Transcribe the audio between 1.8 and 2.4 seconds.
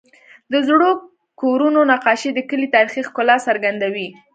نقاشې د